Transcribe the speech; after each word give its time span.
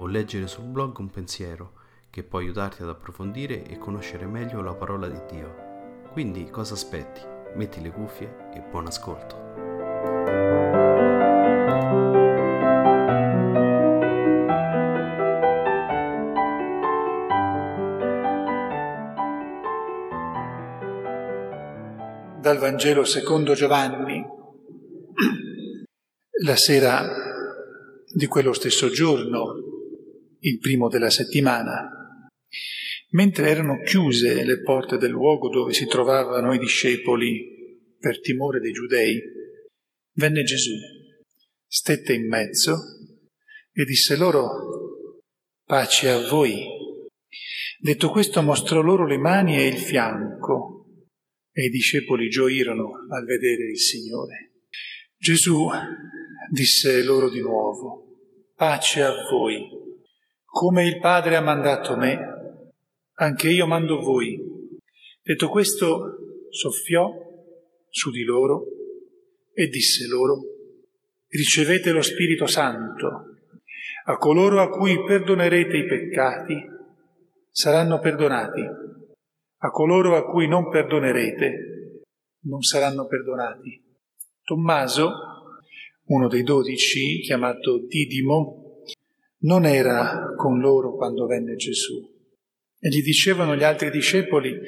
o 0.00 0.06
leggere 0.06 0.46
sul 0.46 0.64
blog 0.64 0.98
un 0.98 1.10
pensiero 1.10 1.72
che 2.10 2.22
può 2.22 2.38
aiutarti 2.38 2.82
ad 2.82 2.88
approfondire 2.88 3.64
e 3.64 3.78
conoscere 3.78 4.26
meglio 4.26 4.62
la 4.62 4.74
parola 4.74 5.08
di 5.08 5.20
Dio. 5.30 5.68
Quindi 6.10 6.48
cosa 6.50 6.74
aspetti? 6.74 7.20
Metti 7.54 7.80
le 7.82 7.90
cuffie 7.90 8.50
e 8.54 8.60
buon 8.60 8.86
ascolto. 8.86 9.48
Dal 22.40 22.56
Vangelo 22.58 23.04
secondo 23.04 23.52
Giovanni, 23.52 24.24
la 26.42 26.56
sera 26.56 27.06
di 28.12 28.26
quello 28.26 28.52
stesso 28.52 28.88
giorno, 28.88 29.59
il 30.40 30.58
primo 30.58 30.88
della 30.88 31.10
settimana, 31.10 32.28
mentre 33.10 33.48
erano 33.48 33.82
chiuse 33.82 34.44
le 34.44 34.60
porte 34.62 34.96
del 34.96 35.10
luogo 35.10 35.48
dove 35.48 35.72
si 35.72 35.86
trovavano 35.86 36.52
i 36.52 36.58
discepoli 36.58 37.58
per 37.98 38.20
timore 38.20 38.60
dei 38.60 38.72
giudei, 38.72 39.20
venne 40.14 40.42
Gesù, 40.42 40.72
stette 41.66 42.14
in 42.14 42.28
mezzo 42.28 42.76
e 43.72 43.84
disse 43.84 44.16
loro, 44.16 45.20
pace 45.64 46.08
a 46.08 46.28
voi. 46.28 46.78
Detto 47.78 48.10
questo 48.10 48.42
mostrò 48.42 48.80
loro 48.80 49.06
le 49.06 49.18
mani 49.18 49.56
e 49.56 49.66
il 49.66 49.78
fianco 49.78 50.80
e 51.52 51.66
i 51.66 51.70
discepoli 51.70 52.28
gioirono 52.28 53.06
al 53.10 53.24
vedere 53.24 53.70
il 53.70 53.78
Signore. 53.78 54.52
Gesù 55.16 55.68
disse 56.50 57.02
loro 57.02 57.28
di 57.28 57.40
nuovo, 57.40 58.00
pace 58.54 59.02
a 59.02 59.12
voi. 59.30 59.69
Come 60.52 60.84
il 60.84 60.98
Padre 60.98 61.36
ha 61.36 61.40
mandato 61.40 61.96
me, 61.96 62.18
anche 63.14 63.48
io 63.48 63.68
mando 63.68 64.00
voi. 64.00 64.36
Detto 65.22 65.48
questo, 65.48 66.48
soffiò 66.50 67.08
su 67.88 68.10
di 68.10 68.24
loro 68.24 68.64
e 69.54 69.68
disse 69.68 70.08
loro, 70.08 70.42
ricevete 71.28 71.92
lo 71.92 72.02
Spirito 72.02 72.46
Santo. 72.46 73.36
A 74.06 74.16
coloro 74.16 74.60
a 74.60 74.68
cui 74.70 75.04
perdonerete 75.04 75.76
i 75.76 75.86
peccati 75.86 76.60
saranno 77.48 78.00
perdonati, 78.00 78.62
a 79.58 79.70
coloro 79.70 80.16
a 80.16 80.24
cui 80.24 80.48
non 80.48 80.68
perdonerete 80.68 82.02
non 82.46 82.62
saranno 82.62 83.06
perdonati. 83.06 83.80
Tommaso, 84.42 85.12
uno 86.06 86.26
dei 86.26 86.42
dodici, 86.42 87.20
chiamato 87.20 87.86
Didimo, 87.86 88.69
non 89.42 89.64
era 89.64 90.34
con 90.36 90.58
loro 90.58 90.94
quando 90.94 91.26
venne 91.26 91.56
Gesù. 91.56 92.18
E 92.78 92.88
gli 92.88 93.02
dicevano 93.02 93.54
gli 93.54 93.62
altri 93.62 93.90
discepoli, 93.90 94.58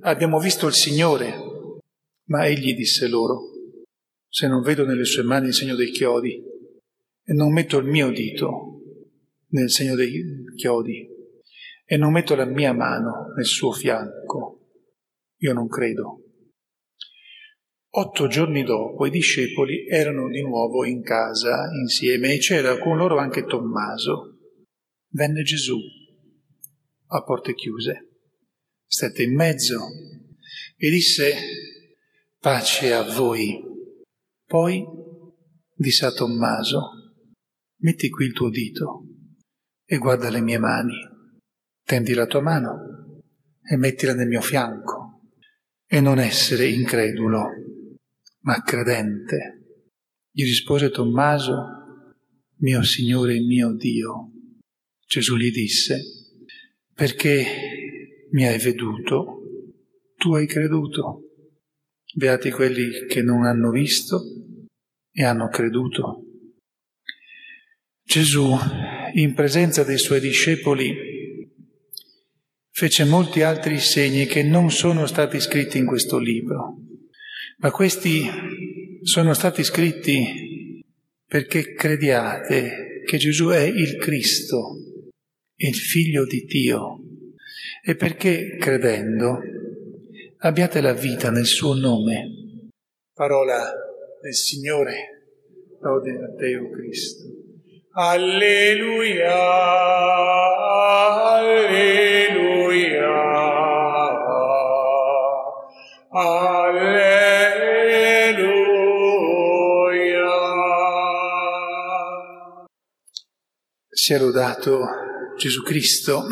abbiamo 0.00 0.38
visto 0.38 0.66
il 0.66 0.74
Signore, 0.74 1.34
ma 2.28 2.46
egli 2.46 2.74
disse 2.74 3.08
loro, 3.08 3.50
se 4.28 4.46
non 4.46 4.62
vedo 4.62 4.84
nelle 4.84 5.04
sue 5.04 5.22
mani 5.22 5.48
il 5.48 5.54
segno 5.54 5.74
dei 5.74 5.90
chiodi 5.90 6.42
e 7.24 7.32
non 7.32 7.52
metto 7.52 7.78
il 7.78 7.86
mio 7.86 8.10
dito 8.10 8.80
nel 9.48 9.70
segno 9.70 9.94
dei 9.94 10.22
chiodi 10.56 11.06
e 11.84 11.96
non 11.96 12.12
metto 12.12 12.34
la 12.34 12.46
mia 12.46 12.72
mano 12.72 13.32
nel 13.36 13.44
suo 13.44 13.72
fianco, 13.72 14.60
io 15.38 15.52
non 15.52 15.68
credo. 15.68 16.31
Otto 17.94 18.26
giorni 18.26 18.64
dopo 18.64 19.04
i 19.04 19.10
discepoli 19.10 19.86
erano 19.86 20.28
di 20.28 20.40
nuovo 20.40 20.86
in 20.86 21.02
casa 21.02 21.68
insieme 21.78 22.32
e 22.32 22.38
c'era 22.38 22.78
con 22.78 22.96
loro 22.96 23.18
anche 23.18 23.44
Tommaso. 23.44 24.38
Venne 25.10 25.42
Gesù 25.42 25.76
a 27.08 27.22
porte 27.22 27.52
chiuse, 27.52 28.20
stette 28.86 29.22
in 29.22 29.34
mezzo 29.34 29.88
e 30.74 30.88
disse 30.88 31.34
pace 32.38 32.94
a 32.94 33.02
voi. 33.02 33.60
Poi 34.46 34.82
disse 35.74 36.06
a 36.06 36.12
Tommaso, 36.12 36.92
metti 37.80 38.08
qui 38.08 38.24
il 38.24 38.32
tuo 38.32 38.48
dito 38.48 39.04
e 39.84 39.98
guarda 39.98 40.30
le 40.30 40.40
mie 40.40 40.56
mani, 40.56 40.96
tendi 41.84 42.14
la 42.14 42.24
tua 42.24 42.40
mano 42.40 43.20
e 43.62 43.76
mettila 43.76 44.14
nel 44.14 44.28
mio 44.28 44.40
fianco 44.40 45.28
e 45.86 46.00
non 46.00 46.18
essere 46.18 46.66
incredulo 46.68 47.71
ma 48.42 48.62
credente. 48.62 49.58
Gli 50.30 50.44
rispose 50.44 50.90
Tommaso, 50.90 51.54
mio 52.58 52.82
Signore 52.82 53.36
e 53.36 53.40
mio 53.40 53.74
Dio. 53.74 54.30
Gesù 55.06 55.36
gli 55.36 55.50
disse, 55.50 56.00
perché 56.94 57.44
mi 58.30 58.46
hai 58.46 58.58
veduto, 58.58 59.42
tu 60.16 60.34
hai 60.34 60.46
creduto. 60.46 61.28
Beati 62.14 62.50
quelli 62.50 63.06
che 63.06 63.22
non 63.22 63.44
hanno 63.44 63.70
visto 63.70 64.22
e 65.10 65.24
hanno 65.24 65.48
creduto. 65.48 66.26
Gesù, 68.02 68.54
in 69.14 69.34
presenza 69.34 69.84
dei 69.84 69.98
suoi 69.98 70.20
discepoli, 70.20 70.94
fece 72.70 73.04
molti 73.04 73.42
altri 73.42 73.78
segni 73.78 74.26
che 74.26 74.42
non 74.42 74.70
sono 74.70 75.06
stati 75.06 75.40
scritti 75.40 75.78
in 75.78 75.86
questo 75.86 76.18
libro. 76.18 76.91
Ma 77.62 77.70
questi 77.70 78.28
sono 79.02 79.34
stati 79.34 79.62
scritti 79.62 80.82
perché 81.24 81.74
crediate 81.74 83.02
che 83.06 83.18
Gesù 83.18 83.50
è 83.50 83.60
il 83.60 83.98
Cristo, 83.98 84.78
il 85.58 85.74
Figlio 85.76 86.24
di 86.26 86.40
Dio, 86.40 86.98
e 87.80 87.94
perché 87.94 88.56
credendo 88.58 89.38
abbiate 90.38 90.80
la 90.80 90.92
vita 90.92 91.30
nel 91.30 91.46
suo 91.46 91.74
nome. 91.74 92.70
Parola 93.14 93.72
del 94.20 94.34
Signore, 94.34 95.28
lode 95.80 96.10
a 96.10 96.34
Deo 96.34 96.68
Cristo. 96.68 97.28
Alleluia, 97.92 99.32
alleluia, 101.30 102.11
Sia 114.04 114.18
lodato 114.18 114.84
Gesù 115.36 115.62
Cristo. 115.62 116.24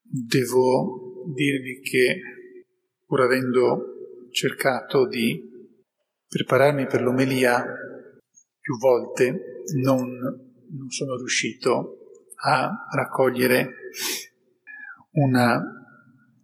Devo 0.00 1.24
dirvi 1.34 1.80
che 1.80 2.20
pur 3.04 3.22
avendo 3.22 4.28
cercato 4.30 5.08
di 5.08 5.42
prepararmi 6.28 6.86
per 6.86 7.02
l'omelia 7.02 7.66
più 8.60 8.78
volte, 8.78 9.64
non, 9.82 10.06
non 10.06 10.90
sono 10.90 11.16
riuscito 11.16 11.98
a 12.44 12.70
raccogliere 12.94 13.68
una 15.14 15.60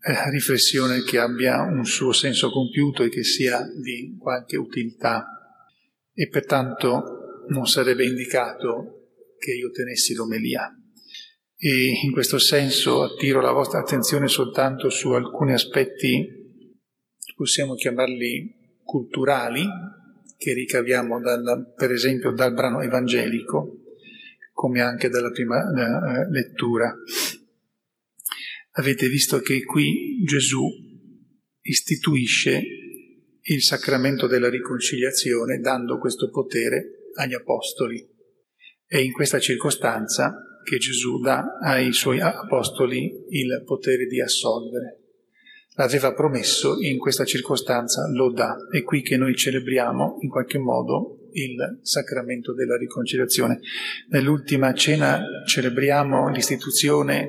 eh, 0.01 0.31
riflessione 0.31 1.05
che 1.05 1.21
abbia 1.21 1.63
un 1.63 1.85
suo 1.85 2.11
senso 2.11 2.51
compiuto 2.51 3.05
e 3.05 3.11
che 3.11 3.23
sia 3.23 3.63
di 3.63 4.17
qualche 4.19 4.57
utilità. 4.57 5.25
E 6.13 6.29
pertanto 6.29 7.15
non 7.51 7.67
sarebbe 7.67 8.05
indicato 8.05 9.01
che 9.39 9.53
io 9.53 9.71
tenessi 9.71 10.15
l'omelia. 10.15 10.69
E 11.57 12.01
in 12.03 12.13
questo 12.13 12.39
senso 12.39 13.03
attiro 13.03 13.41
la 13.41 13.53
vostra 13.53 13.81
attenzione 13.81 14.29
soltanto 14.29 14.89
su 14.89 15.11
alcuni 15.11 15.53
aspetti, 15.53 16.27
possiamo 17.35 17.75
chiamarli 17.75 18.79
culturali, 18.83 19.65
che 20.37 20.55
ricaviamo 20.55 21.21
dal, 21.21 21.75
per 21.77 21.91
esempio 21.91 22.33
dal 22.33 22.55
brano 22.55 22.81
evangelico, 22.81 23.83
come 24.53 24.81
anche 24.81 25.09
dalla 25.09 25.31
prima 25.31 25.59
eh, 25.59 26.31
lettura. 26.31 26.95
Avete 28.73 29.09
visto 29.09 29.41
che 29.41 29.65
qui 29.65 30.23
Gesù 30.25 30.67
istituisce 31.63 32.63
il 33.43 33.63
sacramento 33.63 34.27
della 34.27 34.49
riconciliazione 34.49 35.59
dando 35.59 35.99
questo 35.99 36.31
potere 36.31 37.00
agli 37.15 37.35
apostoli 37.35 38.07
È 38.87 38.97
in 38.97 39.13
questa 39.13 39.39
circostanza 39.39 40.35
che 40.63 40.79
Gesù 40.79 41.21
dà 41.21 41.59
ai 41.63 41.93
suoi 41.93 42.21
apostoli 42.21 43.25
il 43.31 43.63
potere 43.65 44.07
di 44.07 44.21
assolvere. 44.21 44.99
L'aveva 45.75 46.13
promesso, 46.13 46.81
in 46.81 46.99
questa 46.99 47.25
circostanza 47.25 48.09
lo 48.13 48.31
dà. 48.33 48.57
È 48.71 48.83
qui 48.83 49.03
che 49.03 49.17
noi 49.17 49.35
celebriamo 49.35 50.19
in 50.21 50.29
qualche 50.29 50.59
modo 50.59 51.29
il 51.33 51.79
sacramento 51.83 52.53
della 52.53 52.77
riconciliazione. 52.77 53.61
Nell'ultima 54.09 54.75
cena 54.75 55.23
celebriamo 55.47 56.29
l'istituzione 56.29 57.29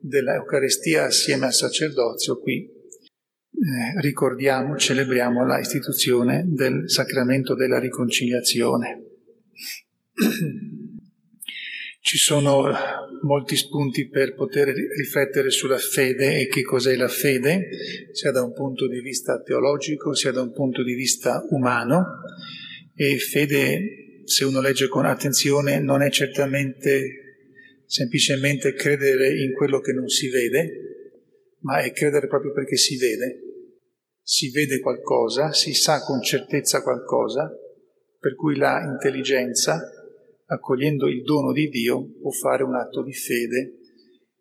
dell'Eucarestia 0.00 1.04
assieme 1.04 1.46
al 1.46 1.52
sacerdozio, 1.52 2.38
qui 2.40 2.80
eh, 3.62 4.00
ricordiamo, 4.00 4.76
celebriamo 4.76 5.46
la 5.46 5.58
istituzione 5.58 6.44
del 6.46 6.90
sacramento 6.90 7.54
della 7.54 7.78
riconciliazione. 7.78 9.11
Ci 12.04 12.18
sono 12.18 12.64
molti 13.22 13.54
spunti 13.56 14.08
per 14.08 14.34
poter 14.34 14.74
riflettere 14.96 15.50
sulla 15.50 15.78
fede 15.78 16.40
e 16.40 16.48
che 16.48 16.62
cos'è 16.62 16.96
la 16.96 17.08
fede, 17.08 17.68
sia 18.10 18.32
da 18.32 18.42
un 18.42 18.52
punto 18.52 18.88
di 18.88 19.00
vista 19.00 19.40
teologico, 19.40 20.12
sia 20.12 20.32
da 20.32 20.42
un 20.42 20.52
punto 20.52 20.82
di 20.82 20.94
vista 20.94 21.46
umano. 21.50 22.04
E 22.94 23.18
fede, 23.18 24.22
se 24.24 24.44
uno 24.44 24.60
legge 24.60 24.88
con 24.88 25.06
attenzione, 25.06 25.78
non 25.78 26.02
è 26.02 26.10
certamente 26.10 27.20
semplicemente 27.86 28.74
credere 28.74 29.28
in 29.40 29.52
quello 29.52 29.78
che 29.80 29.92
non 29.92 30.08
si 30.08 30.28
vede, 30.28 31.58
ma 31.60 31.78
è 31.78 31.92
credere 31.92 32.26
proprio 32.26 32.52
perché 32.52 32.76
si 32.76 32.96
vede. 32.96 33.40
Si 34.22 34.50
vede 34.50 34.80
qualcosa, 34.80 35.52
si 35.52 35.72
sa 35.72 36.00
con 36.00 36.20
certezza 36.22 36.82
qualcosa, 36.82 37.50
per 38.22 38.36
cui 38.36 38.54
la 38.54 38.80
intelligenza 38.84 39.82
accogliendo 40.46 41.08
il 41.08 41.22
dono 41.22 41.50
di 41.50 41.68
Dio, 41.68 42.12
può 42.20 42.30
fare 42.30 42.62
un 42.62 42.76
atto 42.76 43.02
di 43.02 43.12
fede, 43.12 43.78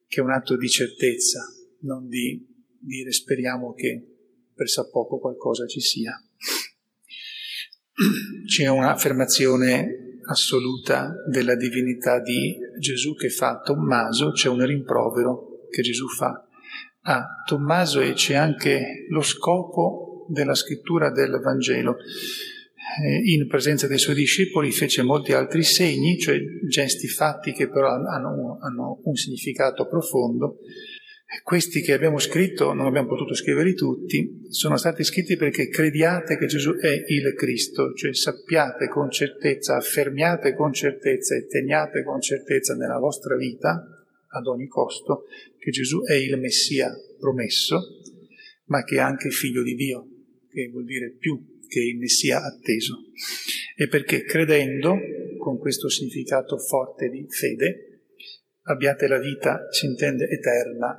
che 0.07 0.19
è 0.19 0.23
un 0.23 0.29
atto 0.29 0.55
di 0.55 0.69
certezza, 0.69 1.41
non 1.79 2.07
di 2.07 2.47
dire 2.79 3.11
speriamo 3.11 3.73
che 3.73 4.05
per 4.53 4.69
sa 4.69 4.87
poco 4.87 5.17
qualcosa 5.17 5.65
ci 5.65 5.79
sia. 5.79 6.13
C'è 8.45 8.67
un'affermazione 8.67 10.19
assoluta 10.25 11.15
della 11.27 11.55
divinità 11.55 12.19
di 12.19 12.55
Gesù 12.77 13.15
che 13.15 13.29
fa 13.29 13.49
a 13.49 13.61
Tommaso, 13.61 14.31
c'è 14.31 14.47
un 14.47 14.63
rimprovero 14.63 15.67
che 15.71 15.81
Gesù 15.81 16.07
fa 16.07 16.47
a 17.01 17.25
Tommaso 17.47 17.99
e 17.99 18.13
c'è 18.13 18.35
anche 18.35 19.07
lo 19.09 19.21
scopo 19.21 20.27
della 20.29 20.53
scrittura 20.53 21.09
del 21.09 21.39
Vangelo. 21.41 21.97
Eh, 22.99 23.21
in 23.33 23.47
presenza 23.47 23.87
dei 23.87 23.97
suoi 23.97 24.15
discepoli 24.15 24.71
fece 24.71 25.01
molti 25.01 25.31
altri 25.31 25.63
segni, 25.63 26.17
cioè 26.17 26.37
gesti 26.67 27.07
fatti 27.07 27.53
che 27.53 27.69
però 27.69 27.89
hanno, 27.89 28.57
hanno 28.59 28.99
un 29.03 29.15
significato 29.15 29.87
profondo. 29.87 30.57
Questi 31.43 31.81
che 31.81 31.93
abbiamo 31.93 32.19
scritto, 32.19 32.73
non 32.73 32.87
abbiamo 32.87 33.07
potuto 33.07 33.33
scriverli 33.33 33.73
tutti, 33.73 34.47
sono 34.49 34.75
stati 34.75 35.05
scritti 35.05 35.37
perché 35.37 35.69
crediate 35.69 36.37
che 36.37 36.45
Gesù 36.45 36.73
è 36.73 36.91
il 37.07 37.33
Cristo, 37.35 37.93
cioè 37.93 38.13
sappiate 38.13 38.89
con 38.89 39.09
certezza, 39.09 39.77
affermiate 39.77 40.53
con 40.53 40.73
certezza 40.73 41.35
e 41.35 41.47
teniate 41.47 42.03
con 42.03 42.19
certezza 42.19 42.75
nella 42.75 42.99
vostra 42.99 43.37
vita, 43.37 43.81
ad 44.33 44.45
ogni 44.47 44.67
costo, 44.67 45.23
che 45.57 45.71
Gesù 45.71 46.01
è 46.03 46.15
il 46.15 46.37
Messia 46.37 46.91
promesso, 47.17 47.79
ma 48.65 48.83
che 48.83 48.95
è 48.95 48.99
anche 48.99 49.29
figlio 49.29 49.63
di 49.63 49.75
Dio, 49.75 50.07
che 50.49 50.69
vuol 50.69 50.83
dire 50.83 51.15
più 51.17 51.41
che 51.71 51.79
il 51.79 51.97
Messia 51.97 52.43
atteso. 52.43 52.97
E 53.77 53.87
perché 53.87 54.25
credendo, 54.25 54.97
con 55.37 55.57
questo 55.57 55.87
significato 55.87 56.57
forte 56.57 57.07
di 57.07 57.25
fede, 57.29 58.07
abbiate 58.63 59.07
la 59.07 59.19
vita, 59.19 59.67
si 59.71 59.85
intende 59.85 60.27
eterna, 60.27 60.97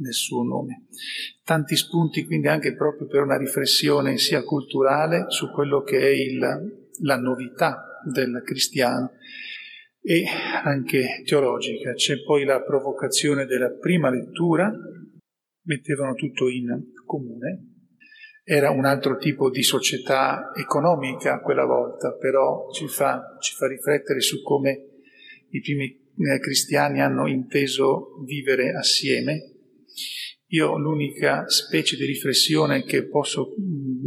nel 0.00 0.12
suo 0.12 0.42
nome. 0.42 0.86
Tanti 1.42 1.74
spunti 1.74 2.24
quindi 2.24 2.48
anche 2.48 2.76
proprio 2.76 3.06
per 3.06 3.22
una 3.22 3.38
riflessione 3.38 4.18
sia 4.18 4.42
culturale 4.42 5.24
su 5.28 5.50
quello 5.50 5.82
che 5.82 5.98
è 5.98 6.10
il, 6.10 6.38
la 7.00 7.16
novità 7.16 7.82
del 8.04 8.42
cristiano 8.44 9.12
e 10.00 10.24
anche 10.62 11.22
teologica. 11.24 11.94
C'è 11.94 12.22
poi 12.22 12.44
la 12.44 12.62
provocazione 12.62 13.46
della 13.46 13.70
prima 13.70 14.10
lettura, 14.10 14.70
mettevano 15.62 16.14
tutto 16.14 16.48
in 16.48 16.92
comune, 17.04 17.77
era 18.50 18.70
un 18.70 18.86
altro 18.86 19.18
tipo 19.18 19.50
di 19.50 19.62
società 19.62 20.52
economica 20.56 21.40
quella 21.40 21.66
volta, 21.66 22.14
però 22.14 22.70
ci 22.72 22.88
fa, 22.88 23.36
ci 23.40 23.54
fa 23.54 23.66
riflettere 23.66 24.20
su 24.20 24.42
come 24.42 24.86
i 25.50 25.60
primi 25.60 25.84
eh, 26.16 26.38
cristiani 26.38 27.02
hanno 27.02 27.28
inteso 27.28 28.16
vivere 28.24 28.72
assieme. 28.72 29.57
Io 30.52 30.78
l'unica 30.78 31.46
specie 31.46 31.94
di 31.96 32.06
riflessione 32.06 32.82
che 32.84 33.06
posso 33.06 33.54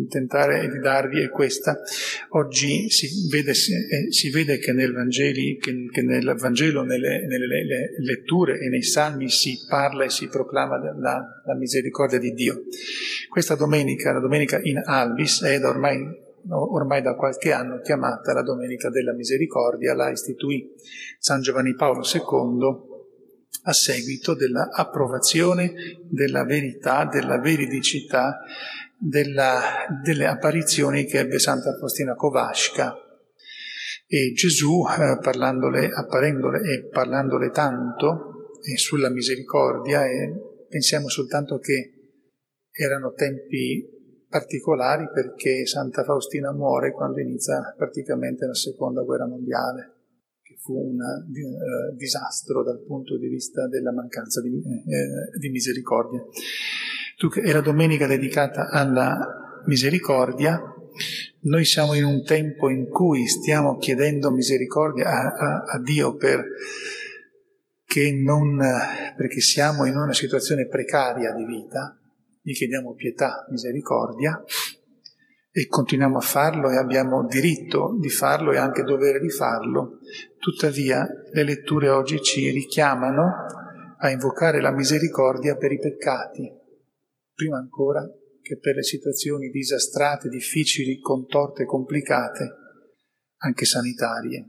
tentare 0.10 0.68
di 0.70 0.80
darvi 0.80 1.22
è 1.22 1.30
questa. 1.30 1.80
Oggi 2.30 2.90
si 2.90 3.28
vede, 3.30 3.52
eh, 3.52 4.12
si 4.12 4.32
vede 4.32 4.58
che, 4.58 4.72
nel 4.74 4.92
Vangeli, 4.92 5.58
che, 5.58 5.88
che, 5.92 6.02
nel 6.02 6.34
Vangelo, 6.40 6.82
nelle, 6.82 7.28
nelle, 7.28 7.92
letture 8.00 8.58
e 8.60 8.70
nei 8.70 8.82
salmi 8.82 9.30
si 9.30 9.66
parla 9.70 10.04
e 10.04 10.10
si 10.10 10.30
proclama 10.30 10.80
la, 10.80 11.44
la 11.46 11.56
misericordia 11.56 12.18
di 12.18 12.32
Dio. 12.32 12.64
Questa 13.30 13.54
domenica, 13.54 14.12
la 14.12 14.20
domenica 14.20 14.60
in 14.64 14.82
Albis, 14.84 15.44
è 15.44 15.60
da 15.60 15.70
ormai, 15.70 16.00
ormai 16.50 17.04
da 17.04 17.14
qualche 17.14 17.52
anno 17.52 17.82
chiamata 17.82 18.34
la 18.34 18.42
Domenica 18.42 18.90
della 18.90 19.14
Misericordia, 19.14 19.94
la 19.94 20.10
istituì 20.10 20.72
San 21.20 21.42
Giovanni 21.42 21.76
Paolo 21.76 22.02
II 22.02 22.90
a 23.64 23.74
seguito 23.74 24.34
dell'approvazione 24.34 25.74
della 26.10 26.44
verità, 26.44 27.06
della 27.06 27.40
veridicità 27.40 28.40
della, 28.98 29.88
delle 30.04 30.28
apparizioni 30.28 31.06
che 31.06 31.20
ebbe 31.20 31.40
Santa 31.40 31.76
Faustina 31.78 32.14
Kowalska. 32.14 32.96
E 34.08 34.34
Gesù, 34.34 34.84
eh, 34.88 35.18
parlandole, 35.22 35.90
apparendole 35.90 36.60
e 36.60 36.88
parlandole 36.90 37.50
tanto 37.50 38.58
e 38.62 38.78
sulla 38.78 39.10
misericordia, 39.10 40.06
e 40.06 40.66
pensiamo 40.70 41.08
soltanto 41.08 41.58
che 41.58 41.94
erano 42.72 43.14
tempi 43.14 44.00
particolari 44.28 45.10
perché 45.14 45.66
Santa 45.66 46.04
Faustina 46.04 46.54
muore 46.54 46.94
quando 46.94 47.20
inizia 47.20 47.74
praticamente 47.76 48.46
la 48.46 48.54
seconda 48.54 49.02
guerra 49.02 49.28
mondiale, 49.28 50.01
fu 50.62 50.74
un 50.74 51.00
uh, 51.00 51.96
disastro 51.96 52.64
dal 52.64 52.84
punto 52.86 53.18
di 53.18 53.28
vista 53.28 53.68
della 53.68 53.92
mancanza 53.92 54.42
di, 54.42 54.50
eh, 54.50 55.38
di 55.40 55.50
misericordia. 55.50 56.24
È 57.44 57.52
la 57.52 57.62
domenica 57.62 58.08
dedicata 58.08 58.70
alla 58.70 59.62
misericordia. 59.66 60.62
Noi 61.42 61.66
siamo 61.66 61.94
in 61.96 62.04
un 62.04 62.24
tempo 62.24 62.70
in 62.70 62.88
cui 62.90 63.28
stiamo 63.28 63.78
chiedendo 63.78 64.32
misericordia 64.32 65.08
a, 65.08 65.34
a, 65.34 65.64
a 65.66 65.80
Dio 65.80 66.16
per, 66.16 66.46
non, 68.24 68.58
perché 69.18 69.40
siamo 69.40 69.86
in 69.86 69.96
una 69.96 70.14
situazione 70.14 70.68
precaria 70.68 71.34
di 71.34 71.46
vita, 71.46 71.98
gli 72.42 72.54
chiediamo 72.54 72.94
pietà, 72.94 73.46
misericordia 73.50 74.44
e 75.52 75.68
continuiamo 75.68 76.18
a 76.18 76.22
farlo 76.22 76.70
e 76.70 76.78
abbiamo 76.78 77.26
diritto 77.26 77.98
di 78.00 78.10
farlo 78.10 78.54
e 78.54 78.58
anche 78.58 78.84
dovere 78.84 79.20
di 79.20 79.30
farlo. 79.30 80.00
Tuttavia 80.38 81.06
le 81.32 81.44
letture 81.44 81.90
oggi 81.90 82.22
ci 82.22 82.50
richiamano 82.50 83.30
a 83.98 84.10
invocare 84.10 84.62
la 84.62 84.72
misericordia 84.72 85.58
per 85.58 85.72
i 85.72 85.80
peccati 85.80 86.60
prima 87.42 87.58
ancora 87.58 88.08
che 88.42 88.60
per 88.60 88.76
le 88.76 88.84
situazioni 88.84 89.50
disastrate, 89.50 90.30
difficili, 90.30 91.00
contorte, 91.00 91.66
complicate, 91.66 92.50
anche 93.38 93.66
sanitarie. 93.66 94.46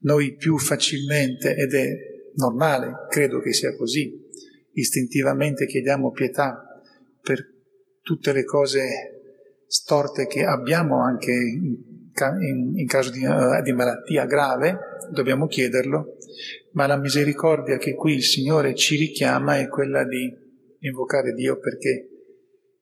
Noi 0.00 0.34
più 0.34 0.58
facilmente, 0.58 1.54
ed 1.54 1.74
è 1.74 1.88
normale, 2.34 3.06
credo 3.08 3.40
che 3.40 3.52
sia 3.52 3.76
così, 3.76 4.12
istintivamente 4.72 5.66
chiediamo 5.66 6.10
pietà 6.10 6.60
per 7.20 7.44
tutte 8.02 8.32
le 8.32 8.44
cose 8.44 9.13
storte 9.74 10.28
che 10.28 10.44
abbiamo 10.44 11.02
anche 11.02 11.32
in, 11.32 12.78
in, 12.78 12.86
caso 12.86 13.10
di, 13.10 13.24
uh, 13.24 13.60
di 13.60 13.72
malattia 13.72 14.24
grave, 14.24 14.78
dobbiamo 15.10 15.48
chiederlo, 15.48 16.16
ma 16.74 16.86
la 16.86 16.96
misericordia 16.96 17.76
che 17.76 17.94
qui 17.94 18.14
il 18.14 18.22
Signore 18.22 18.76
ci 18.76 18.96
richiama 18.96 19.58
è 19.58 19.66
quella 19.66 20.04
di 20.04 20.32
invocare 20.78 21.32
Dio 21.32 21.58
perché 21.58 22.08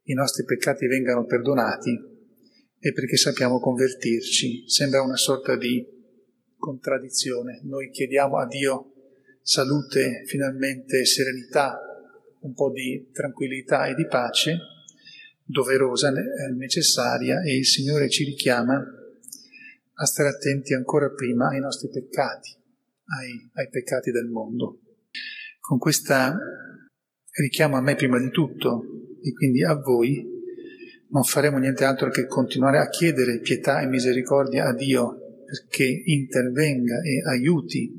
i 0.02 0.12
nostri 0.12 0.44
peccati 0.44 0.86
vengano 0.86 1.24
perdonati 1.24 1.98
e 2.78 2.92
perché 2.92 3.16
sappiamo 3.16 3.58
convertirci. 3.58 4.68
Sembra 4.68 5.00
una 5.00 5.16
sorta 5.16 5.56
di 5.56 5.82
contraddizione. 6.58 7.60
Noi 7.62 7.88
chiediamo 7.88 8.36
a 8.36 8.46
Dio 8.46 8.92
salute, 9.40 10.24
finalmente 10.26 11.06
serenità, 11.06 11.80
un 12.40 12.52
po' 12.52 12.70
di 12.70 13.08
tranquillità 13.12 13.86
e 13.86 13.94
di 13.94 14.06
pace, 14.06 14.58
doverosa, 15.44 16.10
eh, 16.10 16.52
necessaria, 16.56 17.42
e 17.42 17.56
il 17.56 17.66
Signore 17.66 18.08
ci 18.08 18.24
richiama 18.24 18.74
a 19.94 20.04
stare 20.04 20.30
attenti 20.30 20.74
ancora 20.74 21.10
prima 21.10 21.48
ai 21.48 21.60
nostri 21.60 21.88
peccati, 21.88 22.54
ai, 23.18 23.50
ai 23.54 23.68
peccati 23.68 24.10
del 24.10 24.26
mondo. 24.26 24.80
Con 25.60 25.78
questa 25.78 26.36
richiamo 27.40 27.76
a 27.76 27.80
me 27.80 27.94
prima 27.94 28.18
di 28.18 28.30
tutto 28.30 28.84
e 29.22 29.32
quindi 29.32 29.62
a 29.64 29.74
voi, 29.74 30.30
non 31.10 31.22
faremo 31.22 31.58
niente 31.58 31.84
altro 31.84 32.10
che 32.10 32.26
continuare 32.26 32.78
a 32.78 32.88
chiedere 32.88 33.38
pietà 33.40 33.80
e 33.80 33.86
misericordia 33.86 34.66
a 34.66 34.74
Dio 34.74 35.18
perché 35.44 35.84
intervenga 35.84 37.02
e 37.02 37.22
aiuti 37.28 37.94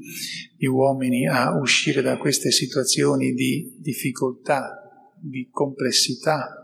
gli 0.58 0.66
uomini 0.66 1.28
a 1.28 1.56
uscire 1.56 2.02
da 2.02 2.18
queste 2.18 2.50
situazioni 2.50 3.34
di 3.34 3.76
difficoltà, 3.78 5.14
di 5.22 5.48
complessità, 5.52 6.63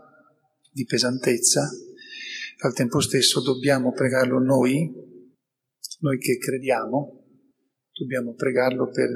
di 0.70 0.84
pesantezza. 0.84 1.68
Al 2.62 2.74
tempo 2.74 3.00
stesso 3.00 3.42
dobbiamo 3.42 3.92
pregarlo 3.92 4.38
noi, 4.38 4.90
noi 6.00 6.18
che 6.18 6.38
crediamo, 6.38 7.24
dobbiamo 7.92 8.34
pregarlo 8.34 8.88
per 8.88 9.08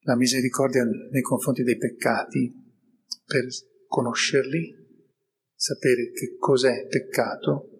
la 0.00 0.16
misericordia 0.16 0.84
nei 0.84 1.22
confronti 1.22 1.62
dei 1.62 1.76
peccati, 1.76 2.52
per 3.24 3.46
conoscerli, 3.86 4.74
sapere 5.54 6.10
che 6.12 6.36
cos'è 6.38 6.86
peccato, 6.86 7.70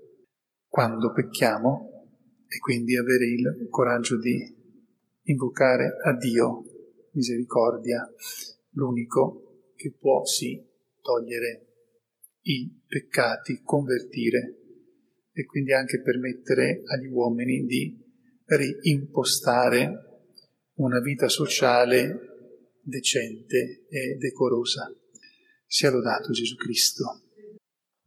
quando 0.69 1.13
pecchiamo 1.13 1.91
e 2.47 2.59
quindi 2.59 2.97
avere 2.97 3.27
il 3.27 3.67
coraggio 3.69 4.19
di 4.19 4.55
invocare 5.23 5.97
a 6.05 6.17
Dio 6.17 6.63
misericordia, 7.13 8.07
l'unico 8.71 9.73
che 9.75 9.93
può 9.99 10.25
sì 10.25 10.63
togliere 11.01 11.67
i 12.49 12.83
peccati, 12.87 13.61
convertire 13.63 14.57
e 15.33 15.45
quindi 15.45 15.73
anche 15.73 16.01
permettere 16.01 16.83
agli 16.87 17.07
uomini 17.07 17.65
di 17.65 17.97
reimpostare 18.45 20.05
una 20.75 21.01
vita 21.01 21.29
sociale 21.29 22.79
decente 22.83 23.87
e 23.89 24.17
decorosa. 24.17 24.91
Sia 25.67 25.91
lodato 25.91 26.31
Gesù 26.31 26.55
Cristo. 26.55 27.26